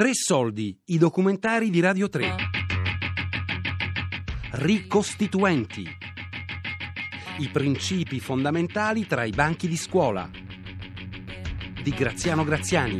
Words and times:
Tre 0.00 0.14
soldi, 0.14 0.80
i 0.86 0.96
documentari 0.96 1.68
di 1.68 1.78
Radio 1.78 2.08
3. 2.08 2.34
Ricostituenti. 4.52 5.84
I 7.40 7.48
principi 7.50 8.18
fondamentali 8.18 9.06
tra 9.06 9.24
i 9.24 9.30
banchi 9.30 9.68
di 9.68 9.76
scuola. 9.76 10.26
Di 11.82 11.90
Graziano 11.90 12.44
Graziani. 12.44 12.98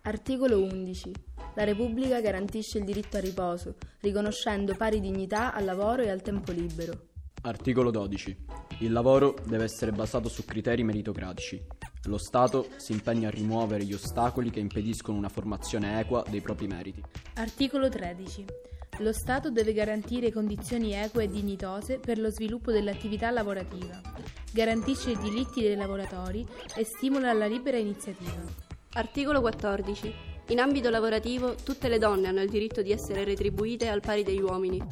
Articolo 0.00 0.62
11. 0.62 1.10
La 1.54 1.64
Repubblica 1.64 2.22
garantisce 2.22 2.78
il 2.78 2.84
diritto 2.84 3.18
al 3.18 3.24
riposo, 3.24 3.76
riconoscendo 4.00 4.74
pari 4.74 5.00
dignità 5.00 5.52
al 5.52 5.66
lavoro 5.66 6.00
e 6.00 6.08
al 6.08 6.22
tempo 6.22 6.50
libero. 6.50 7.08
Articolo 7.42 7.90
12. 7.90 8.36
Il 8.78 8.92
lavoro 8.92 9.36
deve 9.44 9.64
essere 9.64 9.92
basato 9.92 10.30
su 10.30 10.46
criteri 10.46 10.82
meritocratici. 10.82 11.90
Lo 12.06 12.18
Stato 12.18 12.66
si 12.78 12.90
impegna 12.90 13.28
a 13.28 13.30
rimuovere 13.30 13.84
gli 13.84 13.94
ostacoli 13.94 14.50
che 14.50 14.58
impediscono 14.58 15.16
una 15.16 15.28
formazione 15.28 16.00
equa 16.00 16.24
dei 16.28 16.40
propri 16.40 16.66
meriti. 16.66 17.00
Articolo 17.34 17.88
13. 17.88 18.44
Lo 18.98 19.12
Stato 19.12 19.50
deve 19.50 19.72
garantire 19.72 20.32
condizioni 20.32 20.94
eque 20.94 21.24
e 21.24 21.28
dignitose 21.28 21.98
per 21.98 22.18
lo 22.18 22.28
sviluppo 22.30 22.72
dell'attività 22.72 23.30
lavorativa, 23.30 24.00
garantisce 24.52 25.12
i 25.12 25.18
diritti 25.18 25.62
dei 25.62 25.76
lavoratori 25.76 26.44
e 26.76 26.84
stimola 26.84 27.32
la 27.32 27.46
libera 27.46 27.76
iniziativa. 27.76 28.42
Articolo 28.94 29.40
14. 29.40 30.14
In 30.48 30.58
ambito 30.58 30.90
lavorativo 30.90 31.54
tutte 31.54 31.88
le 31.88 31.98
donne 31.98 32.26
hanno 32.26 32.42
il 32.42 32.50
diritto 32.50 32.82
di 32.82 32.90
essere 32.90 33.22
retribuite 33.22 33.88
al 33.88 34.00
pari 34.00 34.24
degli 34.24 34.40
uomini. 34.40 34.82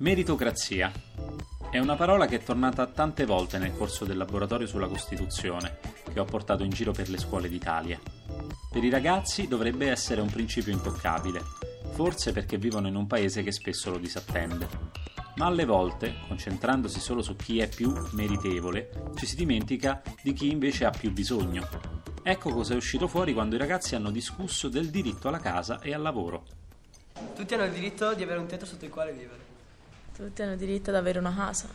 Meritocrazia 0.00 0.90
è 1.70 1.78
una 1.78 1.94
parola 1.94 2.24
che 2.24 2.36
è 2.36 2.42
tornata 2.42 2.86
tante 2.86 3.26
volte 3.26 3.58
nel 3.58 3.76
corso 3.76 4.06
del 4.06 4.16
laboratorio 4.16 4.66
sulla 4.66 4.86
Costituzione 4.86 5.78
che 6.10 6.18
ho 6.18 6.24
portato 6.24 6.64
in 6.64 6.70
giro 6.70 6.92
per 6.92 7.10
le 7.10 7.18
scuole 7.18 7.50
d'Italia. 7.50 8.00
Per 8.70 8.82
i 8.82 8.88
ragazzi 8.88 9.46
dovrebbe 9.46 9.90
essere 9.90 10.22
un 10.22 10.30
principio 10.30 10.72
intoccabile, 10.72 11.42
forse 11.90 12.32
perché 12.32 12.56
vivono 12.56 12.88
in 12.88 12.94
un 12.94 13.06
paese 13.06 13.42
che 13.42 13.52
spesso 13.52 13.90
lo 13.90 13.98
disattende. 13.98 14.66
Ma 15.36 15.44
alle 15.44 15.66
volte, 15.66 16.14
concentrandosi 16.26 16.98
solo 16.98 17.20
su 17.20 17.36
chi 17.36 17.58
è 17.58 17.68
più 17.68 17.92
meritevole, 18.12 19.12
ci 19.16 19.26
si 19.26 19.36
dimentica 19.36 20.00
di 20.22 20.32
chi 20.32 20.50
invece 20.50 20.86
ha 20.86 20.90
più 20.90 21.12
bisogno. 21.12 21.68
Ecco 22.22 22.48
cosa 22.48 22.72
è 22.72 22.76
uscito 22.76 23.06
fuori 23.06 23.34
quando 23.34 23.56
i 23.56 23.58
ragazzi 23.58 23.96
hanno 23.96 24.10
discusso 24.10 24.70
del 24.70 24.88
diritto 24.88 25.28
alla 25.28 25.40
casa 25.40 25.78
e 25.80 25.92
al 25.92 26.00
lavoro. 26.00 26.46
Tutti 27.34 27.52
hanno 27.52 27.64
il 27.64 27.72
diritto 27.72 28.14
di 28.14 28.22
avere 28.22 28.38
un 28.38 28.46
tetto 28.46 28.64
sotto 28.64 28.86
il 28.86 28.90
quale 28.90 29.12
vivere. 29.12 29.49
Tutti 30.14 30.42
hanno 30.42 30.56
diritto 30.56 30.90
ad 30.90 30.96
avere 30.96 31.18
una 31.18 31.34
casa. 31.34 31.68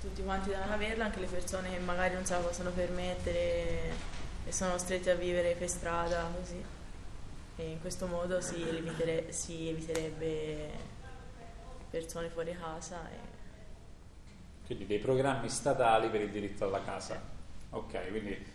Tutti 0.00 0.22
quanti 0.22 0.50
devono 0.50 0.72
averla, 0.72 1.04
anche 1.04 1.20
le 1.20 1.26
persone 1.26 1.70
che 1.70 1.78
magari 1.78 2.14
non 2.14 2.24
se 2.24 2.34
la 2.34 2.40
possono 2.40 2.70
permettere 2.70 3.92
e 4.44 4.52
sono 4.52 4.76
strette 4.78 5.10
a 5.10 5.14
vivere 5.14 5.54
per 5.54 5.68
strada, 5.68 6.30
così. 6.36 6.62
E 7.56 7.70
in 7.70 7.80
questo 7.80 8.06
modo 8.06 8.40
si, 8.40 8.60
evitere, 8.68 9.30
si 9.32 9.68
eviterebbe 9.68 10.70
persone 11.90 12.28
fuori 12.30 12.56
casa. 12.58 13.08
E... 13.10 13.16
Quindi 14.66 14.86
dei 14.86 14.98
programmi 14.98 15.48
statali 15.48 16.08
per 16.08 16.22
il 16.22 16.30
diritto 16.30 16.64
alla 16.64 16.82
casa. 16.82 17.20
Ok, 17.70 18.10
quindi 18.10 18.51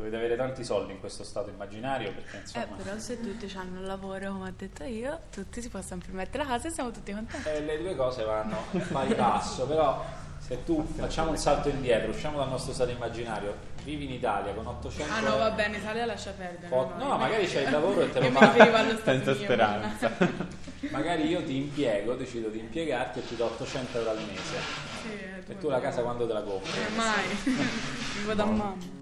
Dovete 0.00 0.16
avere 0.16 0.36
tanti 0.36 0.64
soldi 0.64 0.92
in 0.92 0.98
questo 0.98 1.24
stato 1.24 1.50
immaginario 1.50 2.12
perché 2.12 2.38
insomma... 2.38 2.64
Eh, 2.64 2.82
però 2.82 2.98
se 2.98 3.20
tutti 3.20 3.52
hanno 3.54 3.80
un 3.80 3.86
lavoro, 3.86 4.32
come 4.32 4.48
ho 4.48 4.54
detto 4.56 4.82
io, 4.84 5.20
tutti 5.30 5.60
si 5.60 5.68
possono 5.68 6.00
permettere 6.02 6.42
la 6.42 6.48
casa 6.48 6.68
e 6.68 6.70
siamo 6.70 6.90
tutti 6.90 7.12
contenti. 7.12 7.46
Eh, 7.46 7.60
le 7.60 7.82
due 7.82 7.94
cose 7.94 8.24
vanno 8.24 8.56
pari 8.90 9.14
passo, 9.14 9.66
però 9.66 10.02
se 10.38 10.64
tu 10.64 10.82
facciamo 10.96 11.30
un 11.32 11.36
salto 11.36 11.68
indietro, 11.68 12.12
usciamo 12.12 12.38
dal 12.38 12.48
nostro 12.48 12.72
stato 12.72 12.90
immaginario, 12.90 13.54
vivi 13.84 14.06
in 14.06 14.12
Italia 14.12 14.54
con 14.54 14.66
800 14.66 15.12
Ah 15.12 15.20
no, 15.20 15.36
va 15.36 15.50
bene, 15.50 15.76
Italia 15.76 16.06
lascia 16.06 16.30
perdere. 16.30 16.68
Po- 16.68 16.94
no, 16.96 17.08
no, 17.08 17.18
magari 17.18 17.46
c'hai 17.46 17.64
il 17.64 17.70
lavoro 17.70 18.00
e 18.00 18.10
te 18.10 18.20
lo 18.20 18.30
Stato 18.30 19.02
Senza 19.04 19.32
mio, 19.32 19.40
speranza. 19.42 20.10
magari 20.92 21.28
io 21.28 21.44
ti 21.44 21.56
impiego, 21.56 22.14
decido 22.14 22.48
di 22.48 22.60
impiegarti 22.60 23.18
e 23.18 23.26
ti 23.28 23.36
do 23.36 23.44
800 23.44 23.98
euro 23.98 24.10
al 24.12 24.16
mese. 24.16 24.56
Sì, 25.02 25.08
eh, 25.12 25.52
E 25.52 25.58
tu 25.58 25.68
la 25.68 25.78
casa 25.78 26.00
quando 26.00 26.26
te 26.26 26.32
la 26.32 26.42
compri? 26.42 26.70
Eh, 26.70 26.96
mai. 26.96 27.24
Vivo 28.16 28.32
da 28.32 28.46
mamma. 28.46 28.99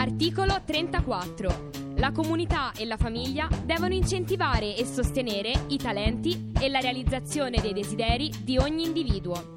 Articolo 0.00 0.62
34. 0.64 1.70
La 1.96 2.12
comunità 2.12 2.70
e 2.70 2.84
la 2.84 2.96
famiglia 2.96 3.48
devono 3.64 3.94
incentivare 3.94 4.76
e 4.76 4.84
sostenere 4.84 5.50
i 5.70 5.76
talenti 5.76 6.52
e 6.56 6.68
la 6.68 6.78
realizzazione 6.78 7.60
dei 7.60 7.72
desideri 7.72 8.30
di 8.44 8.58
ogni 8.58 8.84
individuo. 8.84 9.54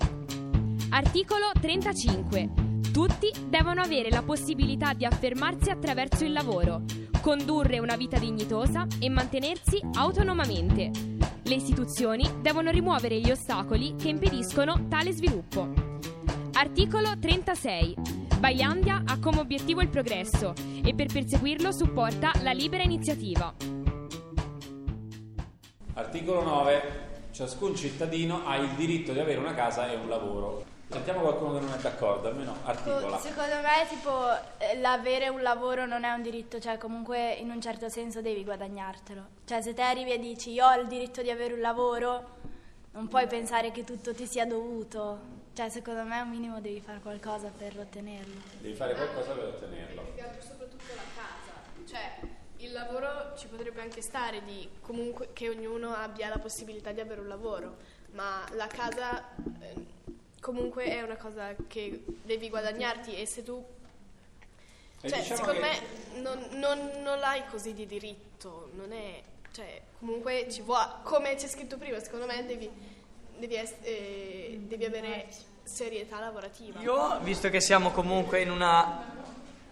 Articolo 0.90 1.52
35. 1.54 2.50
Tutti 2.92 3.32
devono 3.50 3.82
avere 3.82 4.10
la 4.10 4.24
possibilità 4.24 4.94
di 4.94 5.06
affermarsi 5.06 5.70
attraverso 5.70 6.26
il 6.26 6.32
lavoro, 6.32 6.86
condurre 7.22 7.78
una 7.78 7.96
vita 7.96 8.18
dignitosa 8.18 8.88
e 9.00 9.10
mantenersi 9.10 9.80
autonomamente. 9.94 10.90
Le 11.44 11.54
istituzioni 11.54 12.28
devono 12.42 12.72
rimuovere 12.72 13.20
gli 13.20 13.30
ostacoli 13.30 13.94
che 13.96 14.10
impediscono 14.10 14.88
tale 14.88 15.12
sviluppo. 15.12 15.72
Articolo 16.54 17.12
36. 17.20 18.21
Bailandia 18.42 19.04
ha 19.06 19.20
come 19.20 19.40
obiettivo 19.40 19.82
il 19.82 19.90
progresso 19.90 20.56
e 20.84 20.96
per 20.96 21.14
perseguirlo 21.14 21.72
supporta 21.72 22.32
la 22.42 22.50
libera 22.54 22.82
iniziativa. 22.82 23.54
Articolo 25.94 26.42
9. 26.42 27.10
Ciascun 27.30 27.76
cittadino 27.76 28.44
ha 28.44 28.56
il 28.56 28.70
diritto 28.70 29.14
di 29.14 29.20
avere 29.20 29.38
una 29.38 29.54
casa 29.54 29.92
e 29.92 29.96
un 29.96 30.10
lavoro. 30.10 30.66
Sentiamo 30.90 31.20
qualcuno 31.20 31.60
che 31.60 31.66
non 31.66 31.72
è 31.72 31.78
d'accordo, 31.78 32.30
almeno 32.30 32.56
articola. 32.64 33.20
Secondo 33.20 33.58
me, 33.58 33.88
tipo, 33.88 34.12
eh, 34.58 34.80
l'avere 34.80 35.28
un 35.28 35.44
lavoro 35.44 35.86
non 35.86 36.04
è 36.04 36.12
un 36.12 36.24
diritto, 36.24 36.60
cioè 36.60 36.80
comunque 36.80 37.34
in 37.34 37.52
un 37.52 37.62
certo 37.62 37.90
senso 37.90 38.22
devi 38.24 38.44
guadagnartelo. 38.44 39.24
Cioè 39.46 39.62
se 39.62 39.76
te 39.76 39.84
arrivi 39.84 40.14
e 40.14 40.20
dici 40.20 40.52
io 40.52 40.66
ho 40.66 40.74
il 40.80 40.88
diritto 40.88 41.22
di 41.22 41.30
avere 41.30 41.54
un 41.54 41.62
lavoro, 41.62 42.40
non 42.94 43.08
puoi 43.08 43.28
pensare 43.28 43.72
che 43.72 43.84
tutto 43.84 44.14
ti 44.14 44.26
sia 44.26 44.46
dovuto. 44.46 45.40
Cioè 45.54 45.70
secondo 45.70 46.04
me 46.04 46.20
un 46.22 46.30
minimo 46.30 46.62
devi 46.62 46.80
fare 46.80 47.00
qualcosa 47.00 47.50
per 47.56 47.78
ottenerlo. 47.78 48.36
Devi 48.60 48.74
fare 48.74 48.94
qualcosa 48.94 49.34
per 49.34 49.46
ottenerlo. 49.46 50.02
Più 50.04 50.14
che 50.16 50.22
altro 50.22 50.42
soprattutto 50.42 50.84
la 50.96 51.02
casa. 51.16 51.86
Cioè, 51.88 52.20
il 52.58 52.72
lavoro 52.72 53.36
ci 53.38 53.48
potrebbe 53.48 53.82
anche 53.82 54.02
stare 54.02 54.44
di 54.44 54.68
comunque 54.82 55.30
che 55.34 55.50
ognuno 55.50 55.94
abbia 55.94 56.30
la 56.30 56.38
possibilità 56.38 56.92
di 56.92 57.00
avere 57.02 57.20
un 57.22 57.28
lavoro, 57.28 57.78
ma 58.12 58.46
la 58.54 58.68
casa 58.68 59.30
eh, 59.62 59.74
comunque 60.40 60.86
è 60.86 61.02
una 61.02 61.18
cosa 61.18 61.54
che 61.68 62.04
devi 62.24 62.50
guadagnarti 62.50 63.16
e 63.16 63.26
se 63.26 63.44
tu 63.44 63.64
E 65.02 65.10
cioè, 65.10 65.20
diciamo 65.20 65.38
secondo 65.44 65.60
che- 65.62 65.68
me 66.14 66.22
non, 66.22 66.48
non, 66.60 67.02
non 67.02 67.20
l'hai 67.20 67.44
così 67.50 67.74
di 67.74 67.86
diritto, 67.88 68.70
non 68.76 68.92
è 68.94 69.22
cioè, 69.52 69.82
comunque 70.00 70.48
ci 70.50 70.62
vuole 70.62 70.88
come 71.04 71.36
c'è 71.36 71.48
scritto 71.48 71.78
prima, 71.78 72.00
secondo 72.00 72.26
me 72.26 72.46
devi 72.46 72.70
devi, 73.42 73.56
ess- 73.56 73.76
eh, 73.82 74.60
devi 74.62 74.86
avere 74.86 75.26
serietà 75.64 76.20
lavorativa. 76.20 76.80
Io, 76.80 77.20
visto 77.22 77.50
che 77.50 77.60
siamo 77.60 77.90
comunque 77.90 78.42
in 78.42 78.52
una 78.52 79.04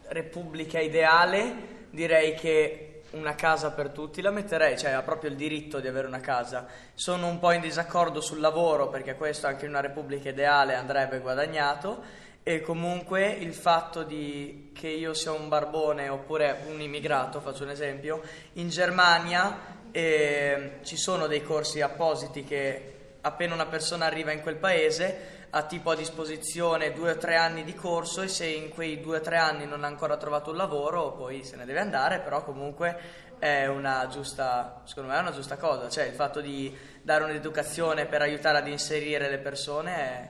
repubblica 0.08 0.80
ideale, 0.80 1.88
direi 1.92 2.34
che 2.34 3.04
una 3.12 3.36
casa 3.36 3.72
per 3.72 3.90
tutti 3.90 4.22
la 4.22 4.32
metterei, 4.32 4.78
cioè 4.78 4.92
ha 4.92 5.02
proprio 5.02 5.30
il 5.30 5.36
diritto 5.36 5.80
di 5.80 5.88
avere 5.88 6.08
una 6.08 6.20
casa. 6.20 6.68
Sono 6.94 7.28
un 7.28 7.40
po' 7.40 7.52
in 7.52 7.62
disaccordo 7.62 8.22
sul 8.22 8.40
lavoro 8.40 8.90
perché 8.90 9.16
questo 9.16 9.48
anche 9.48 9.66
in 9.66 9.72
una 9.72 9.82
repubblica 9.82 10.30
ideale 10.30 10.76
andrebbe 10.76 11.20
guadagnato 11.20 12.28
e 12.44 12.62
comunque 12.62 13.28
il 13.28 13.54
fatto 13.54 14.04
di 14.04 14.72
che 14.74 14.88
io 14.88 15.14
sia 15.14 15.32
un 15.32 15.50
barbone 15.50 16.10
oppure 16.10 16.64
un 16.70 16.82
immigrato, 16.82 17.42
faccio 17.42 17.64
un 17.64 17.70
esempio, 17.70 18.22
in 18.54 18.70
Germania 18.70 19.78
eh, 19.92 20.80
ci 20.84 20.98
sono 20.98 21.28
dei 21.28 21.44
corsi 21.44 21.82
appositi 21.82 22.44
che 22.44 22.94
appena 23.22 23.54
una 23.54 23.66
persona 23.66 24.06
arriva 24.06 24.32
in 24.32 24.42
quel 24.42 24.56
paese 24.56 25.38
ha 25.52 25.64
tipo 25.64 25.90
a 25.90 25.96
disposizione 25.96 26.94
due 26.94 27.12
o 27.12 27.18
tre 27.18 27.36
anni 27.36 27.64
di 27.64 27.74
corso 27.74 28.22
e 28.22 28.28
se 28.28 28.46
in 28.46 28.70
quei 28.70 29.02
due 29.02 29.18
o 29.18 29.22
tre 29.22 29.38
anni 29.38 29.66
non 29.66 29.84
ha 29.84 29.88
ancora 29.88 30.16
trovato 30.16 30.52
un 30.52 30.58
lavoro 30.58 31.14
poi 31.14 31.44
se 31.44 31.56
ne 31.56 31.66
deve 31.66 31.80
andare, 31.80 32.20
però 32.20 32.44
comunque 32.44 33.28
è 33.40 33.66
una 33.66 34.08
giusta, 34.08 34.82
secondo 34.86 35.10
me 35.10 35.18
è 35.18 35.22
una 35.22 35.32
giusta 35.32 35.58
cosa, 35.58 35.90
cioè 35.90 36.06
il 36.06 36.14
fatto 36.14 36.40
di 36.40 36.76
dare 37.02 37.24
un'educazione 37.24 38.06
per 38.06 38.22
aiutare 38.22 38.60
ad 38.60 38.68
inserire 38.68 39.30
le 39.30 39.40
persone 39.40 39.96
è, 39.96 40.30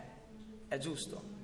è 0.69 0.78
giusto. 0.78 1.38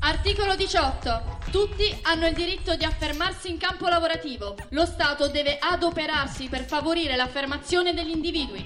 Articolo 0.00 0.54
18. 0.54 1.38
Tutti 1.50 1.82
hanno 2.02 2.28
il 2.28 2.34
diritto 2.34 2.76
di 2.76 2.84
affermarsi 2.84 3.50
in 3.50 3.58
campo 3.58 3.88
lavorativo. 3.88 4.54
Lo 4.70 4.86
Stato 4.86 5.26
deve 5.26 5.58
adoperarsi 5.58 6.48
per 6.48 6.64
favorire 6.64 7.16
l'affermazione 7.16 7.92
degli 7.92 8.10
individui. 8.10 8.64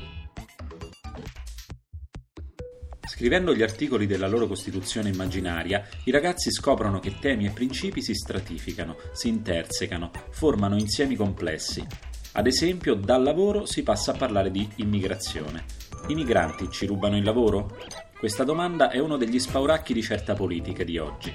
Scrivendo 3.08 3.54
gli 3.54 3.62
articoli 3.62 4.06
della 4.06 4.28
loro 4.28 4.46
Costituzione 4.46 5.08
immaginaria, 5.08 5.86
i 6.04 6.10
ragazzi 6.10 6.52
scoprono 6.52 6.98
che 6.98 7.18
temi 7.18 7.46
e 7.46 7.50
principi 7.50 8.02
si 8.02 8.14
stratificano, 8.14 8.96
si 9.12 9.28
intersecano, 9.28 10.10
formano 10.32 10.76
insiemi 10.78 11.16
complessi. 11.16 11.86
Ad 12.32 12.46
esempio, 12.46 12.94
dal 12.94 13.22
lavoro 13.22 13.64
si 13.64 13.82
passa 13.82 14.12
a 14.12 14.16
parlare 14.16 14.50
di 14.50 14.68
immigrazione. 14.76 15.64
I 16.08 16.14
migranti 16.14 16.68
ci 16.70 16.84
rubano 16.84 17.16
il 17.16 17.24
lavoro? 17.24 17.78
Questa 18.22 18.44
domanda 18.44 18.90
è 18.90 19.00
uno 19.00 19.16
degli 19.16 19.40
spauracchi 19.40 19.92
di 19.92 20.00
certa 20.00 20.34
politica 20.34 20.84
di 20.84 20.96
oggi. 20.96 21.34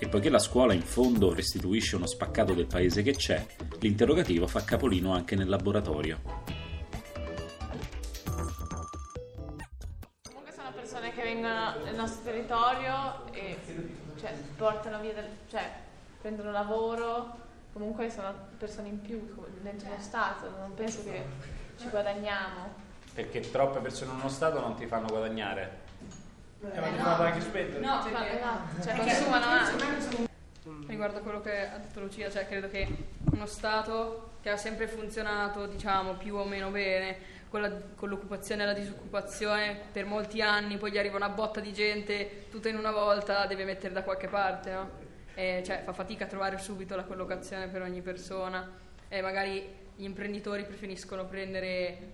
E 0.00 0.08
poiché 0.08 0.30
la 0.30 0.40
scuola 0.40 0.72
in 0.72 0.82
fondo 0.82 1.32
restituisce 1.32 1.94
uno 1.94 2.06
spaccato 2.06 2.54
del 2.54 2.66
paese 2.66 3.02
che 3.02 3.12
c'è, 3.12 3.46
l'interrogativo 3.78 4.48
fa 4.48 4.64
capolino 4.64 5.12
anche 5.12 5.36
nel 5.36 5.48
laboratorio. 5.48 6.18
Comunque 10.24 10.52
sono 10.52 10.72
persone 10.74 11.12
che 11.12 11.22
vengono 11.22 11.84
nel 11.84 11.94
nostro 11.94 12.24
territorio 12.24 13.30
e 13.30 13.56
cioè, 14.18 14.34
portano 14.56 14.98
via, 14.98 15.12
del, 15.14 15.28
cioè 15.48 15.70
prendono 16.20 16.50
lavoro, 16.50 17.36
comunque 17.72 18.10
sono 18.10 18.34
persone 18.58 18.88
in 18.88 19.00
più 19.00 19.24
dentro 19.62 19.86
uno 19.86 20.00
Stato, 20.00 20.50
non 20.58 20.74
penso 20.74 21.04
che 21.04 21.24
ci 21.78 21.88
guadagniamo. 21.88 22.74
Perché 23.14 23.38
troppe 23.38 23.78
persone 23.78 24.10
in 24.10 24.18
uno 24.18 24.28
Stato 24.28 24.58
non 24.58 24.74
ti 24.74 24.86
fanno 24.86 25.06
guadagnare. 25.06 25.83
Eh, 26.72 26.80
ma 26.80 26.86
ti 26.88 26.96
fanno 26.98 27.22
anche 27.24 27.40
spendere. 27.40 27.80
No, 27.84 28.02
perché, 28.02 28.40
cioè 28.82 28.96
consumano 28.96 29.44
anche. 29.46 30.32
Riguardo 30.86 31.18
a 31.18 31.20
quello 31.20 31.40
che 31.40 31.68
ha 31.68 31.78
detto 31.78 32.00
Lucia, 32.00 32.30
cioè 32.30 32.46
credo 32.46 32.68
che 32.68 32.86
uno 33.32 33.46
Stato 33.46 34.30
che 34.40 34.50
ha 34.50 34.56
sempre 34.56 34.86
funzionato, 34.86 35.66
diciamo, 35.66 36.14
più 36.14 36.36
o 36.36 36.44
meno 36.44 36.70
bene, 36.70 37.16
con, 37.48 37.60
la- 37.62 37.72
con 37.94 38.08
l'occupazione 38.08 38.62
e 38.62 38.66
la 38.66 38.72
disoccupazione 38.72 39.78
per 39.92 40.04
molti 40.04 40.42
anni, 40.42 40.76
poi 40.76 40.90
gli 40.90 40.98
arriva 40.98 41.16
una 41.16 41.28
botta 41.30 41.60
di 41.60 41.72
gente 41.72 42.46
tutta 42.50 42.68
in 42.68 42.76
una 42.76 42.90
volta, 42.90 43.46
deve 43.46 43.64
mettere 43.64 43.92
da 43.94 44.02
qualche 44.02 44.28
parte, 44.28 44.70
no? 44.72 44.90
E, 45.34 45.62
cioè, 45.64 45.82
fa 45.84 45.92
fatica 45.92 46.24
a 46.24 46.28
trovare 46.28 46.58
subito 46.58 46.94
la 46.94 47.04
collocazione 47.04 47.68
per 47.68 47.82
ogni 47.82 48.02
persona 48.02 48.70
e 49.08 49.20
magari 49.20 49.66
gli 49.96 50.04
imprenditori 50.04 50.64
preferiscono 50.64 51.24
prendere 51.26 51.98
mm, 52.00 52.08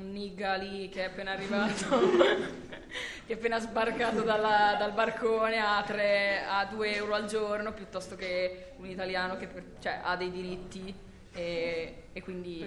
un 0.00 0.12
nigga 0.12 0.54
lì 0.54 0.88
che 0.88 1.02
è 1.02 1.06
appena 1.06 1.32
arrivato, 1.32 2.00
che 3.26 3.32
è 3.32 3.34
appena 3.34 3.58
sbarcato 3.60 4.22
dalla- 4.22 4.76
dal 4.78 4.92
barcone 4.92 5.58
a, 5.58 5.82
3, 5.86 6.44
a 6.48 6.64
2 6.64 6.94
euro 6.96 7.14
al 7.14 7.26
giorno 7.26 7.72
piuttosto 7.72 8.16
che 8.16 8.72
un 8.78 8.86
italiano 8.86 9.36
che 9.36 9.46
per- 9.46 9.64
cioè, 9.80 10.00
ha 10.02 10.16
dei 10.16 10.30
diritti 10.30 10.92
e, 11.32 11.94
e 12.12 12.22
quindi, 12.22 12.66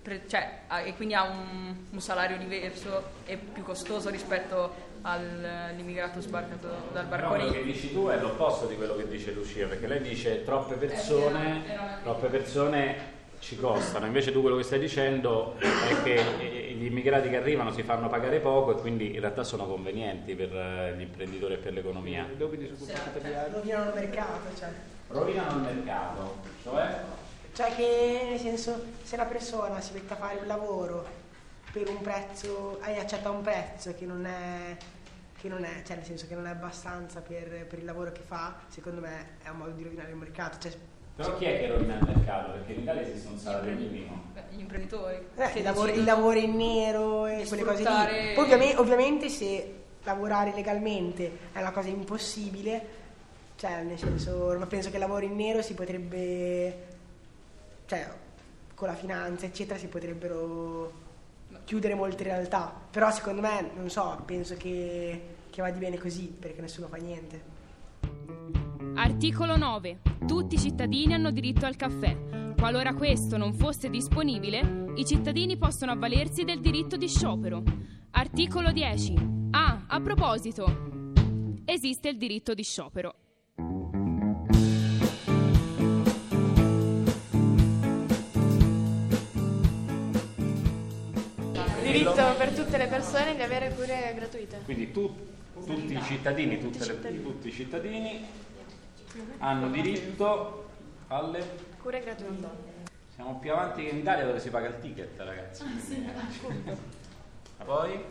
pre- 0.00 0.22
cioè, 0.28 0.60
ha, 0.68 0.80
e 0.80 0.94
quindi 0.94 1.14
ha 1.14 1.24
un, 1.24 1.74
un 1.90 2.00
salario 2.00 2.36
diverso 2.38 3.02
e 3.26 3.36
più 3.36 3.62
costoso 3.64 4.08
rispetto 4.08 4.90
al- 5.02 5.44
all'immigrato 5.70 6.20
sbarcato 6.20 6.68
dal 6.92 7.06
barcone. 7.06 7.38
quello 7.38 7.52
che 7.52 7.64
dici 7.64 7.92
tu 7.92 8.06
è 8.06 8.18
l'opposto 8.18 8.66
di 8.66 8.76
quello 8.76 8.94
che 8.94 9.08
dice 9.08 9.32
Lucia, 9.32 9.66
perché 9.66 9.88
lei 9.88 10.00
dice 10.00 10.44
troppe 10.44 10.76
persone, 10.76 11.62
troppe 12.04 12.28
persone 12.28 13.20
ci 13.40 13.56
costano, 13.58 14.06
invece 14.06 14.30
tu 14.30 14.40
quello 14.40 14.54
che 14.56 14.62
stai 14.62 14.78
dicendo 14.78 15.56
è 15.58 16.02
che 16.04 16.14
eh, 16.38 16.51
gli 16.82 16.86
immigrati 16.86 17.28
che 17.28 17.36
arrivano 17.36 17.70
si 17.70 17.84
fanno 17.84 18.08
pagare 18.08 18.40
poco 18.40 18.76
e 18.76 18.80
quindi 18.80 19.14
in 19.14 19.20
realtà 19.20 19.44
sono 19.44 19.66
convenienti 19.66 20.34
per 20.34 20.52
eh, 20.52 20.94
gli 20.96 21.02
imprenditori 21.02 21.54
e 21.54 21.58
per 21.58 21.72
l'economia. 21.72 22.26
rovinano 23.52 23.88
il 23.90 23.94
mercato, 23.94 24.56
cioè. 24.58 24.68
Rovinano 25.08 25.68
il 25.68 25.74
mercato, 25.74 26.36
cioè 26.62 27.00
Cioè 27.52 27.74
che 27.76 28.26
nel 28.30 28.38
senso 28.38 28.84
se 29.02 29.16
la 29.16 29.26
persona 29.26 29.80
si 29.80 29.92
mette 29.92 30.12
a 30.12 30.16
fare 30.16 30.38
un 30.40 30.46
lavoro 30.46 31.06
per 31.72 31.88
un 31.88 32.00
prezzo, 32.00 32.80
eh, 32.82 32.98
accetta 32.98 33.30
un 33.30 33.42
prezzo 33.42 33.94
che 33.94 34.04
non 34.04 34.26
è, 34.26 34.76
che 35.40 35.48
non 35.48 35.62
è, 35.64 35.82
cioè 35.84 35.96
nel 35.96 36.04
senso 36.04 36.26
che 36.26 36.34
non 36.34 36.46
è 36.46 36.50
abbastanza 36.50 37.20
per, 37.20 37.66
per 37.66 37.78
il 37.78 37.84
lavoro 37.84 38.10
che 38.10 38.22
fa, 38.26 38.56
secondo 38.68 39.00
me 39.00 39.36
è 39.42 39.48
un 39.50 39.58
modo 39.58 39.70
di 39.70 39.84
rovinare 39.84 40.10
il 40.10 40.16
mercato. 40.16 40.58
Cioè, 40.58 40.72
Però 41.14 41.36
chi 41.36 41.44
è 41.44 41.58
che 41.58 41.68
rovina 41.68 41.98
il 41.98 42.04
mercato? 42.06 42.52
Perché 42.52 42.72
in 42.72 42.80
Italia 42.80 43.02
esiste 43.02 43.28
un 43.28 43.38
salario 43.38 43.74
minimo. 43.74 44.30
Gli 44.50 44.60
imprenditori. 44.60 45.16
eh, 45.36 45.50
che 45.50 45.58
il, 45.58 45.64
lavoro, 45.64 45.92
il 45.92 46.04
lavoro 46.04 46.38
in 46.38 46.56
nero 46.56 47.26
e 47.26 47.42
di 47.42 47.48
quelle 47.48 47.64
cose 47.64 47.82
lì. 47.82 48.34
Poi 48.34 48.44
ovviamente, 48.44 48.76
ovviamente 48.76 49.28
se 49.28 49.74
lavorare 50.04 50.52
legalmente 50.54 51.30
è 51.52 51.60
una 51.60 51.70
cosa 51.70 51.88
impossibile, 51.88 52.86
cioè 53.56 53.82
nel 53.82 53.98
senso 53.98 54.64
penso 54.68 54.88
che 54.88 54.96
il 54.96 55.02
lavoro 55.02 55.24
in 55.24 55.36
nero 55.36 55.62
si 55.62 55.74
potrebbe, 55.74 56.76
cioè 57.86 58.08
con 58.74 58.88
la 58.88 58.94
finanza 58.94 59.46
eccetera 59.46 59.78
si 59.78 59.86
potrebbero 59.86 61.00
chiudere 61.64 61.94
molte 61.94 62.24
realtà, 62.24 62.74
però 62.90 63.10
secondo 63.10 63.40
me, 63.40 63.70
non 63.74 63.88
so, 63.88 64.20
penso 64.24 64.56
che, 64.56 65.20
che 65.50 65.62
vada 65.62 65.76
bene 65.78 65.98
così 65.98 66.26
perché 66.26 66.60
nessuno 66.60 66.88
fa 66.88 66.96
niente. 66.96 67.51
Articolo 68.94 69.56
9. 69.56 70.00
Tutti 70.26 70.54
i 70.54 70.58
cittadini 70.58 71.14
hanno 71.14 71.30
diritto 71.30 71.66
al 71.66 71.76
caffè. 71.76 72.54
Qualora 72.56 72.94
questo 72.94 73.36
non 73.36 73.52
fosse 73.54 73.90
disponibile, 73.90 74.92
i 74.96 75.04
cittadini 75.04 75.56
possono 75.56 75.92
avvalersi 75.92 76.44
del 76.44 76.60
diritto 76.60 76.96
di 76.96 77.08
sciopero. 77.08 77.62
Articolo 78.12 78.70
10. 78.70 79.14
Ah, 79.50 79.84
a 79.88 80.00
proposito, 80.00 81.10
esiste 81.64 82.08
il 82.10 82.18
diritto 82.18 82.54
di 82.54 82.62
sciopero. 82.62 83.14
Diritto 91.82 92.34
per 92.38 92.50
tutte 92.54 92.76
le 92.78 92.86
persone 92.86 93.34
di 93.34 93.42
avere 93.42 93.74
cure 93.74 94.12
gratuite. 94.16 94.60
Quindi 94.64 94.90
tu- 94.92 95.12
tutti 95.64 95.92
i 95.92 96.02
cittadini, 96.02 96.58
tutte 96.58 96.86
le- 96.86 97.22
tutti 97.22 97.48
i 97.48 97.52
cittadini 97.52 98.20
hanno 99.38 99.68
diritto 99.70 100.68
alle... 101.08 101.70
Cure 101.80 102.00
gratuite. 102.00 102.48
Siamo 103.14 103.38
più 103.38 103.52
avanti 103.52 103.84
che 103.84 103.90
in 103.90 103.98
Italia 103.98 104.24
dove 104.24 104.40
si 104.40 104.50
paga 104.50 104.68
il 104.68 104.78
ticket, 104.80 105.18
ragazzi. 105.20 105.64
Ma 107.58 107.64
poi? 107.64 108.04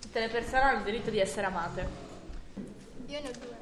Tutte 0.00 0.20
le 0.20 0.28
persone 0.28 0.60
hanno 0.60 0.78
il 0.78 0.84
diritto 0.84 1.10
di 1.10 1.18
essere 1.18 1.46
amate. 1.46 1.88
Io 3.06 3.20
ne 3.20 3.28
ho 3.28 3.32
due. 3.32 3.58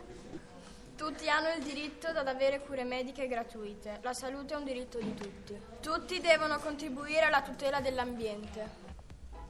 Tutti 0.97 1.29
hanno 1.29 1.55
il 1.57 1.63
diritto 1.63 2.09
ad 2.09 2.27
avere 2.27 2.61
cure 2.61 2.85
mediche 2.85 3.29
gratuite. 3.29 3.99
La 4.03 4.13
salute 4.13 4.55
è 4.55 4.57
un 4.57 4.65
diritto 4.65 4.99
di 4.99 5.15
tutti. 5.15 5.57
Tutti 5.81 6.21
devono 6.21 6.59
contribuire 6.59 7.27
alla 7.27 7.43
tutela 7.43 7.81
dell'ambiente. 7.81 8.87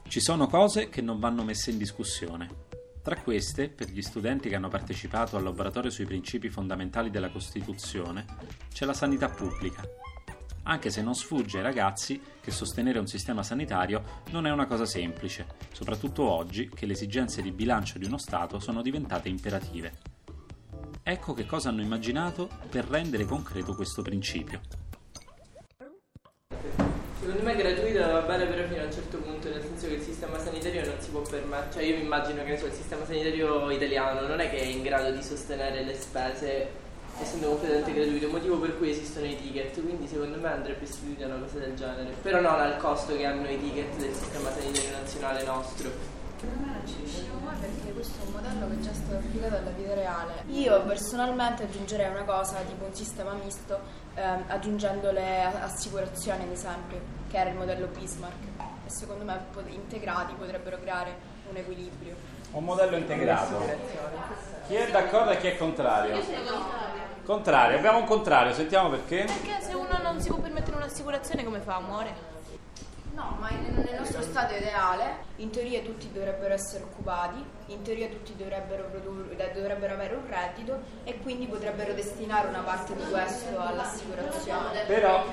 Ci 0.07 0.19
sono 0.19 0.47
cose 0.47 0.89
che 0.89 1.01
non 1.01 1.19
vanno 1.19 1.43
messe 1.43 1.71
in 1.71 1.77
discussione. 1.77 2.68
Tra 3.09 3.21
queste, 3.21 3.69
per 3.69 3.89
gli 3.89 4.03
studenti 4.03 4.49
che 4.49 4.55
hanno 4.55 4.67
partecipato 4.67 5.35
al 5.35 5.41
laboratorio 5.41 5.89
sui 5.89 6.05
principi 6.05 6.47
fondamentali 6.47 7.09
della 7.09 7.31
Costituzione, 7.31 8.23
c'è 8.71 8.85
la 8.85 8.93
sanità 8.93 9.29
pubblica. 9.29 9.81
Anche 10.65 10.91
se 10.91 11.01
non 11.01 11.15
sfugge 11.15 11.57
ai 11.57 11.63
ragazzi 11.63 12.21
che 12.39 12.51
sostenere 12.51 12.99
un 12.99 13.07
sistema 13.07 13.41
sanitario 13.41 14.21
non 14.29 14.45
è 14.45 14.51
una 14.51 14.67
cosa 14.67 14.85
semplice, 14.85 15.47
soprattutto 15.71 16.21
oggi 16.29 16.69
che 16.69 16.85
le 16.85 16.93
esigenze 16.93 17.41
di 17.41 17.51
bilancio 17.51 17.97
di 17.97 18.05
uno 18.05 18.19
Stato 18.19 18.59
sono 18.59 18.83
diventate 18.83 19.27
imperative. 19.27 19.91
Ecco 21.01 21.33
che 21.33 21.47
cosa 21.47 21.69
hanno 21.69 21.81
immaginato 21.81 22.47
per 22.69 22.85
rendere 22.85 23.25
concreto 23.25 23.73
questo 23.73 24.03
principio. 24.03 24.61
Secondo 27.29 27.47
me 27.47 27.55
gratuita 27.55 28.11
va 28.11 28.21
bene 28.21 28.45
però 28.45 28.67
fino 28.67 28.81
a 28.81 28.85
un 28.85 28.91
certo 28.91 29.17
punto, 29.19 29.49
nel 29.49 29.61
senso 29.61 29.85
che 29.85 29.93
il 29.93 30.01
sistema 30.01 30.39
sanitario 30.39 30.83
non 30.83 30.95
si 30.97 31.11
può 31.11 31.21
permettere, 31.21 31.73
cioè 31.73 31.83
io 31.83 31.97
mi 31.97 32.01
immagino 32.01 32.43
che 32.43 32.57
so, 32.57 32.65
il 32.65 32.73
sistema 32.73 33.05
sanitario 33.05 33.69
italiano 33.69 34.25
non 34.25 34.39
è 34.39 34.49
che 34.49 34.57
è 34.57 34.63
in 34.63 34.81
grado 34.81 35.11
di 35.11 35.21
sostenere 35.21 35.83
le 35.83 35.93
spese 35.93 36.67
essendo 37.21 37.49
completamente 37.49 37.93
gratuito, 37.93 38.29
motivo 38.29 38.57
per 38.57 38.75
cui 38.79 38.89
esistono 38.89 39.27
i 39.27 39.37
ticket, 39.39 39.79
quindi 39.79 40.07
secondo 40.07 40.39
me 40.39 40.47
andrebbe 40.47 40.83
istituita 40.83 41.27
una 41.27 41.37
cosa 41.37 41.59
del 41.59 41.75
genere, 41.75 42.15
però 42.19 42.41
non 42.41 42.59
al 42.59 42.77
costo 42.77 43.15
che 43.15 43.25
hanno 43.27 43.47
i 43.47 43.59
ticket 43.59 43.95
del 43.97 44.13
sistema 44.15 44.49
sanitario 44.49 44.89
nazionale 44.97 45.43
nostro. 45.43 45.91
Secondo 46.39 46.65
me 46.65 46.71
non 46.71 46.87
ci 46.87 46.95
riusciamo 46.97 47.39
mai 47.45 47.57
perché 47.59 47.91
questo 47.91 48.23
è 48.23 48.25
un 48.25 48.31
modello 48.31 48.67
che 48.69 48.73
è 48.73 48.79
già 48.79 48.93
stato 48.93 49.15
applicato 49.15 49.55
alla 49.55 49.69
vita 49.77 49.93
reale. 49.93 50.33
Io 50.47 50.81
personalmente 50.83 51.63
aggiungerei 51.63 52.09
una 52.09 52.23
cosa, 52.23 52.57
tipo 52.61 52.85
un 52.85 52.95
sistema 52.95 53.33
misto, 53.33 53.77
ehm, 54.19 54.43
aggiungendo 54.47 55.11
le 55.11 55.43
assicurazioni 55.43 56.43
ad 56.43 56.51
esempio, 56.51 56.99
che 57.29 57.37
era 57.37 57.49
il 57.49 57.55
modello 57.55 57.87
Bismarck. 57.87 58.43
E 58.85 58.89
secondo 58.89 59.23
me 59.23 59.39
pot- 59.51 59.69
integrati 59.69 60.33
potrebbero 60.33 60.77
creare 60.81 61.15
un 61.49 61.55
equilibrio. 61.55 62.15
Un 62.51 62.63
modello 62.63 62.95
integrato. 62.95 63.63
Chi 64.67 64.75
è 64.75 64.89
d'accordo 64.91 65.31
e 65.31 65.37
chi 65.37 65.47
è 65.47 65.57
contrario? 65.57 66.19
Contrario, 67.23 67.77
abbiamo 67.77 67.99
un 67.99 68.05
contrario, 68.05 68.53
sentiamo 68.53 68.89
perché. 68.89 69.25
Perché 69.25 69.61
se 69.61 69.73
uno 69.73 69.99
non 70.01 70.19
si 70.19 70.29
può 70.29 70.37
permettere 70.37 70.75
un'assicurazione 70.77 71.43
come 71.43 71.59
fa? 71.59 71.79
Muore? 71.79 72.28
No, 73.13 73.35
ma 73.39 73.49
nel 73.49 73.95
nostro 73.97 74.21
stato 74.21 74.53
ideale, 74.55 75.25
in 75.37 75.49
teoria 75.49 75.81
tutti 75.81 76.09
dovrebbero 76.11 76.53
essere 76.53 76.83
occupati, 76.83 77.43
in 77.67 77.81
teoria 77.81 78.07
tutti 78.07 78.33
dovrebbero, 78.37 78.83
produrre, 78.85 79.35
eh, 79.37 79.51
dovrebbero 79.53 79.93
avere 79.93 80.15
un 80.15 80.25
reddito 80.27 80.79
e 81.03 81.17
quindi 81.19 81.45
potrebbero 81.47 81.93
destinare 81.93 82.47
una 82.47 82.61
parte 82.61 82.95
di 82.95 83.03
questo 83.09 83.59
all'assicurazione. 83.59 84.83
Però 84.87 85.25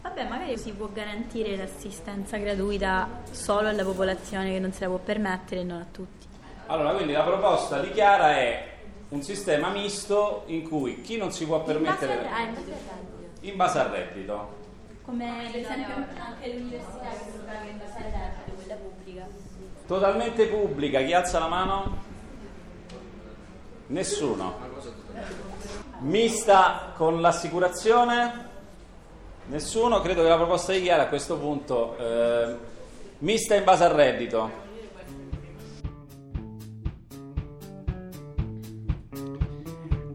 Vabbè, 0.00 0.24
magari 0.28 0.56
si 0.58 0.72
può 0.72 0.88
garantire 0.92 1.56
l'assistenza 1.56 2.36
gratuita 2.38 3.08
solo 3.30 3.68
alla 3.68 3.84
popolazione 3.84 4.52
che 4.52 4.58
non 4.58 4.72
se 4.72 4.84
la 4.84 4.90
può 4.90 4.98
permettere 4.98 5.60
e 5.62 5.64
non 5.64 5.80
a 5.80 5.86
tutti. 5.90 6.26
Allora, 6.66 6.92
quindi 6.92 7.12
la 7.12 7.24
proposta 7.24 7.80
di 7.80 7.90
Chiara 7.90 8.36
è 8.36 8.72
un 9.10 9.22
sistema 9.22 9.70
misto 9.70 10.44
in 10.46 10.66
cui 10.68 11.00
chi 11.00 11.16
non 11.16 11.32
si 11.32 11.46
può 11.46 11.62
permettere 11.62 12.26
Ah, 12.30 12.40
in 12.42 12.52
base 12.54 12.70
al 12.70 12.98
reddito. 12.98 13.40
in 13.40 13.56
base 13.56 13.78
al 13.78 13.88
reddito. 13.88 14.56
Come 15.08 15.46
ad 15.46 15.54
esempio 15.54 15.94
anche 16.22 16.52
l'università 16.52 17.08
che 17.08 17.30
si 17.32 17.38
paga 17.46 17.64
in 17.64 17.78
base 17.78 17.96
al 17.96 18.12
reddito, 18.12 18.52
quella 18.56 18.74
pubblica. 18.74 19.26
Totalmente 19.86 20.46
pubblica, 20.48 21.00
chi 21.00 21.14
alza 21.14 21.38
la 21.38 21.48
mano? 21.48 21.96
Nessuno. 23.86 24.58
Mista 26.00 26.92
con 26.94 27.22
l'assicurazione? 27.22 28.48
Nessuno, 29.46 30.02
credo 30.02 30.20
che 30.20 30.28
la 30.28 30.36
proposta 30.36 30.72
di 30.72 30.82
Chiara 30.82 31.04
a 31.04 31.08
questo 31.08 31.38
punto 31.38 31.96
eh, 31.96 32.56
mista 33.20 33.54
in 33.54 33.64
base 33.64 33.84
al 33.84 33.92
reddito. 33.92 34.50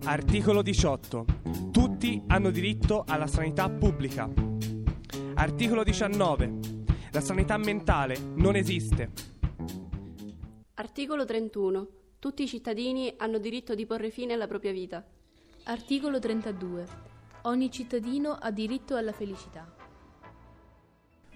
Articolo 0.03 0.62
18. 0.62 1.25
Tutti 1.71 2.21
hanno 2.27 2.51
diritto 2.51 3.03
alla 3.07 3.25
sanità 3.25 3.67
pubblica. 3.69 4.51
Articolo 5.43 5.83
19. 5.83 6.59
La 7.12 7.19
sanità 7.19 7.57
mentale 7.57 8.17
non 8.35 8.55
esiste. 8.55 9.12
Articolo 10.75 11.25
31. 11.25 11.88
Tutti 12.17 12.43
i 12.43 12.47
cittadini 12.47 13.13
hanno 13.17 13.39
diritto 13.39 13.75
di 13.75 13.85
porre 13.85 14.09
fine 14.09 14.31
alla 14.31 14.47
propria 14.47 14.71
vita. 14.71 15.05
Articolo 15.65 16.19
32. 16.19 16.85
Ogni 17.41 17.69
cittadino 17.69 18.38
ha 18.39 18.51
diritto 18.51 18.95
alla 18.95 19.12
felicità. 19.12 19.69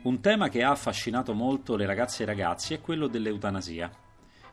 Un 0.03 0.21
tema 0.21 0.47
che 0.47 0.63
ha 0.63 0.71
affascinato 0.71 1.33
molto 1.33 1.75
le 1.75 1.85
ragazze 1.85 2.21
e 2.21 2.23
i 2.23 2.29
ragazzi 2.29 2.73
è 2.73 2.79
quello 2.79 3.07
dell'eutanasia. 3.07 3.91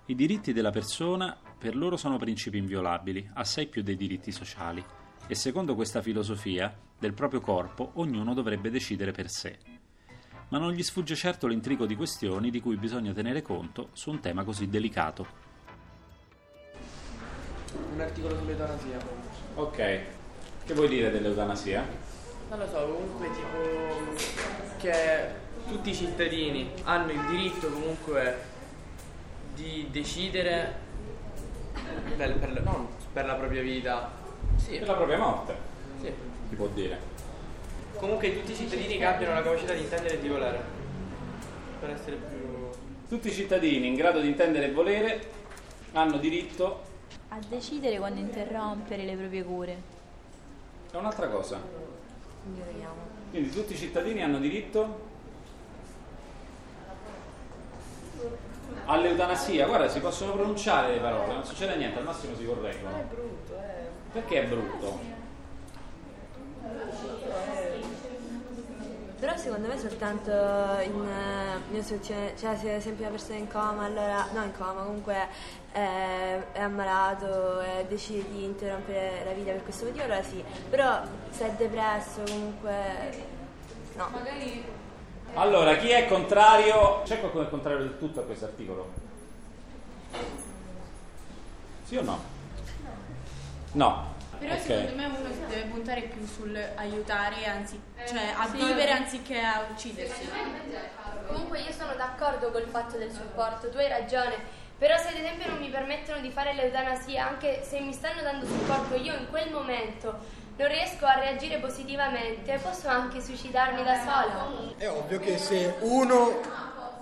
I 0.07 0.17
diritti 0.17 0.53
della 0.53 0.71
persona 0.71 1.39
per 1.57 1.77
loro 1.77 1.97
sono 1.97 2.17
principi 2.17 2.59
inviolabili, 2.59 3.31
assai 3.35 3.69
più 3.69 3.85
dei 3.85 3.95
diritti 3.95 4.33
sociali, 4.33 4.85
e 5.29 5.35
secondo 5.37 5.77
questa 5.77 6.03
filosofia 6.03 6.77
del 6.99 7.13
proprio 7.13 7.41
corpo 7.41 7.91
ognuno 7.95 8.35
dovrebbe 8.35 8.71
decidere 8.71 9.13
per 9.13 9.29
sé. 9.31 9.59
Ma 10.49 10.59
non 10.59 10.73
gli 10.73 10.83
sfugge 10.83 11.15
certo 11.17 11.47
l'intrigo 11.47 11.87
di 11.87 11.97
questioni 11.97 12.51
di 12.51 12.61
cui 12.61 12.77
bisogna 12.77 13.13
tenere 13.13 13.43
conto 13.43 13.89
su 13.93 14.11
un 14.11 14.21
tema 14.21 14.45
così 14.45 14.69
delicato. 14.69 15.27
Un 17.95 18.01
articolo 18.01 18.37
sull'eutanasia. 18.39 18.99
Ok, 19.57 19.77
che 20.65 20.75
vuoi 20.75 20.89
dire 20.89 21.11
dell'eutanasia? 21.11 21.87
Non 22.51 22.59
lo 22.59 22.67
so, 22.69 22.87
comunque 22.87 23.31
tipo 23.33 24.77
che 24.79 25.29
tutti 25.67 25.91
i 25.91 25.95
cittadini 25.95 26.71
hanno 26.85 27.11
il 27.13 27.25
diritto 27.27 27.69
comunque 27.71 28.53
di 29.55 29.89
decidere 29.91 30.83
per, 32.17 32.35
per- 32.39 32.63
non 32.63 32.89
per 33.13 33.25
la 33.27 33.35
propria 33.35 33.63
vita. 33.63 34.11
Sì. 34.57 34.79
Per 34.79 34.87
la 34.87 34.95
propria 34.95 35.19
morte, 35.19 35.57
Sì. 36.01 36.13
Si 36.49 36.55
può 36.55 36.67
dire. 36.69 36.99
Comunque 37.97 38.33
tutti 38.41 38.53
i 38.53 38.57
cittadini 38.57 38.99
che 38.99 39.05
abbiano 39.05 39.35
la 39.35 39.43
capacità 39.43 39.73
di 39.73 39.81
intendere 39.83 40.15
e 40.15 40.21
di 40.21 40.29
volere. 40.29 40.63
Per 41.81 41.91
essere 41.91 42.17
più... 42.17 42.69
Tutti 43.09 43.29
i 43.29 43.33
cittadini 43.33 43.87
in 43.87 43.95
grado 43.95 44.21
di 44.21 44.29
intendere 44.29 44.67
e 44.67 44.73
volere 44.73 45.31
hanno 45.93 46.17
diritto 46.19 46.83
A 47.29 47.39
decidere 47.49 47.99
quando 47.99 48.21
interrompere 48.21 49.05
le 49.05 49.15
proprie 49.15 49.45
cure. 49.45 49.77
a 50.93 50.99
un'altra 50.99 51.29
cosa. 51.29 51.61
Quindi 53.31 53.51
tutti 53.51 53.73
i 53.73 53.77
cittadini 53.77 54.23
hanno 54.23 54.39
diritto 54.39 55.13
all'eutanasia. 58.87 59.67
Guarda, 59.67 59.89
si 59.89 60.01
possono 60.01 60.33
pronunciare 60.33 60.95
le 60.95 61.01
parole, 61.01 61.33
non 61.33 61.45
succede 61.45 61.77
niente, 61.77 61.99
al 61.99 62.05
massimo 62.05 62.37
si 62.37 62.45
correggono. 62.45 63.05
brutto, 63.09 63.55
eh. 63.55 63.89
Perché 64.13 64.43
è 64.43 64.47
brutto? 64.47 65.14
Però 69.19 69.37
secondo 69.39 69.69
me 69.69 69.79
soltanto 69.79 70.31
in, 70.31 70.37
eh, 70.37 71.57
in 71.71 71.75
una 71.75 71.83
situazione, 71.83 72.35
cioè 72.37 72.57
se 72.57 72.71
ad 72.71 72.77
esempio 72.77 73.05
una 73.05 73.13
persona 73.13 73.37
è 73.37 73.39
in 73.39 73.49
coma, 73.49 73.85
allora, 73.85 74.27
no 74.35 74.43
in 74.43 74.53
coma, 74.55 74.83
comunque 74.83 75.29
eh, 75.73 76.53
è 76.53 76.61
ammalato 76.61 77.61
e 77.63 77.87
decide 77.89 78.29
di 78.31 78.45
interrompere 78.45 79.23
la 79.25 79.33
vita 79.33 79.53
per 79.53 79.63
questo 79.63 79.87
motivo, 79.87 80.05
allora 80.05 80.23
sì. 80.23 80.45
Però 80.69 81.01
se 81.31 81.47
è 81.47 81.51
depresso 81.53 82.23
comunque 82.27 82.73
no. 83.97 84.09
Allora, 85.35 85.77
chi 85.77 85.89
è 85.89 86.07
contrario? 86.07 87.01
C'è 87.05 87.19
qualcuno 87.19 87.45
che 87.45 87.49
è 87.49 87.53
contrario 87.53 87.79
del 87.79 87.99
tutto 87.99 88.21
a 88.21 88.23
questo 88.25 88.45
articolo? 88.45 88.93
Sì 91.85 91.97
o 91.97 92.03
no? 92.03 92.19
No. 93.73 94.14
Però 94.45 94.55
Ok. 94.57 94.61
secondo 94.63 94.95
me 94.95 95.07
uno 95.07 95.33
si 95.33 95.41
deve 95.49 95.63
puntare 95.71 96.03
più 96.03 96.27
sul 96.27 96.55
aiutare, 96.77 97.47
anzi, 97.47 97.81
cioè 98.07 98.35
a 98.37 98.47
Sì. 98.47 98.57
vivere 98.57 98.91
anziché 98.91 99.41
a 99.41 99.67
uccidersi. 99.71 100.29
Comunque 101.27 101.61
io 101.61 101.73
sono 101.73 101.95
d'accordo 101.95 102.51
col 102.51 102.67
fatto 102.69 102.99
del 102.99 103.11
supporto, 103.11 103.71
tu 103.71 103.79
hai 103.79 103.89
ragione, 103.89 104.35
però 104.77 104.97
se 104.99 105.09
ad 105.09 105.15
esempio 105.17 105.49
non 105.49 105.59
mi 105.59 105.71
permettono 105.71 106.21
di 106.21 106.31
fare 106.31 106.53
l'eutanasia, 106.53 107.27
anche 107.27 107.63
se 107.65 107.81
mi 107.81 107.93
stanno 107.95 108.21
dando 108.21 108.45
supporto, 108.47 108.95
io 108.97 109.15
in 109.17 109.29
quel 109.31 109.51
momento 109.51 110.19
non 110.57 110.69
riesco 110.69 111.07
a 111.07 111.15
reagire 111.19 111.59
positivamente, 111.59 112.59
posso 112.63 112.89
anche 112.89 113.21
suicidarmi 113.23 113.83
da 113.83 113.99
sola. 114.01 114.75
È 114.77 114.89
ovvio 114.89 115.19
che 115.19 115.39
se 115.39 115.77
uno 115.81 116.41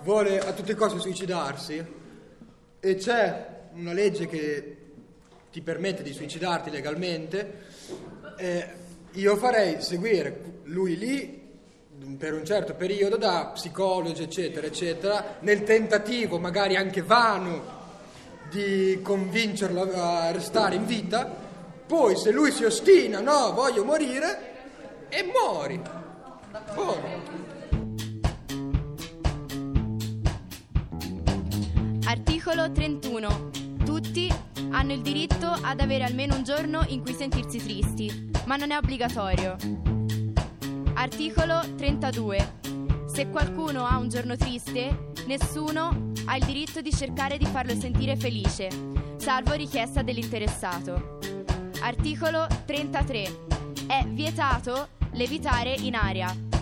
vuole 0.01 0.39
a 0.39 0.53
tutti 0.53 0.71
i 0.71 0.75
costi 0.75 0.99
suicidarsi 0.99 1.85
e 2.79 2.95
c'è 2.95 3.47
una 3.73 3.91
legge 3.93 4.27
che 4.27 4.77
ti 5.53 5.61
permette 5.61 6.01
di 6.01 6.13
suicidarti 6.13 6.71
legalmente, 6.71 7.65
eh, 8.37 8.67
io 9.11 9.37
farei 9.37 9.83
seguire 9.83 10.61
lui 10.63 10.97
lì 10.97 11.41
per 12.17 12.33
un 12.33 12.43
certo 12.43 12.73
periodo 12.73 13.17
da 13.17 13.51
psicologi, 13.53 14.23
eccetera, 14.23 14.65
eccetera, 14.65 15.37
nel 15.41 15.61
tentativo 15.61 16.39
magari 16.39 16.75
anche 16.75 17.03
vano 17.03 17.81
di 18.49 18.99
convincerlo 19.03 19.93
a 19.93 20.31
restare 20.31 20.73
in 20.73 20.87
vita, 20.87 21.23
poi 21.85 22.15
se 22.17 22.31
lui 22.31 22.51
si 22.51 22.63
ostina, 22.63 23.19
no, 23.19 23.53
voglio 23.53 23.85
morire, 23.85 25.07
e 25.09 25.23
muori. 25.23 25.79
Buono. 26.73 27.21
Articolo 32.05 32.71
31. 32.71 33.51
Tutti 33.85 34.52
hanno 34.73 34.93
il 34.93 35.01
diritto 35.01 35.47
ad 35.47 35.79
avere 35.79 36.03
almeno 36.03 36.35
un 36.35 36.43
giorno 36.43 36.83
in 36.87 37.01
cui 37.01 37.13
sentirsi 37.13 37.59
tristi, 37.59 38.29
ma 38.45 38.55
non 38.55 38.71
è 38.71 38.77
obbligatorio. 38.77 39.55
Articolo 40.95 41.61
32. 41.75 42.61
Se 43.05 43.29
qualcuno 43.29 43.85
ha 43.85 43.97
un 43.97 44.09
giorno 44.09 44.35
triste, 44.35 45.11
nessuno 45.27 46.11
ha 46.25 46.35
il 46.35 46.43
diritto 46.45 46.81
di 46.81 46.91
cercare 46.91 47.37
di 47.37 47.45
farlo 47.45 47.79
sentire 47.79 48.15
felice, 48.15 48.69
salvo 49.17 49.53
richiesta 49.53 50.01
dell'interessato. 50.01 51.19
Articolo 51.81 52.47
33. 52.65 53.23
È 53.85 54.03
vietato 54.07 54.89
levitare 55.11 55.73
in 55.73 55.93
aria. 55.93 56.52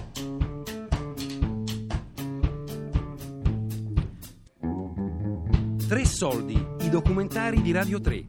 Tre 5.92 6.06
soldi, 6.06 6.54
i 6.84 6.90
documentari 6.90 7.62
di 7.62 7.74
Radio 7.74 8.00
3. 8.00 8.26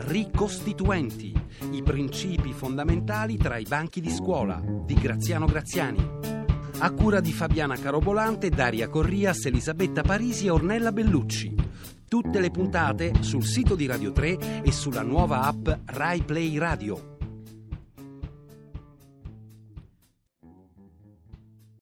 Ricostituenti, 0.00 1.32
i 1.70 1.82
principi 1.82 2.52
fondamentali 2.52 3.38
tra 3.38 3.56
i 3.56 3.64
banchi 3.64 4.02
di 4.02 4.10
scuola 4.10 4.62
di 4.62 4.92
Graziano 4.92 5.46
Graziani. 5.46 6.06
A 6.80 6.90
cura 6.90 7.20
di 7.20 7.32
Fabiana 7.32 7.78
Carobolante, 7.78 8.50
Daria 8.50 8.88
Corrias, 8.88 9.46
Elisabetta 9.46 10.02
Parisi 10.02 10.48
e 10.48 10.50
Ornella 10.50 10.92
Bellucci. 10.92 11.54
Tutte 12.06 12.38
le 12.38 12.50
puntate 12.50 13.14
sul 13.20 13.44
sito 13.44 13.74
di 13.76 13.86
Radio 13.86 14.12
3 14.12 14.60
e 14.62 14.70
sulla 14.70 15.00
nuova 15.00 15.40
app 15.40 15.70
Rai 15.86 16.22
Play 16.22 16.58
Radio. 16.58 17.15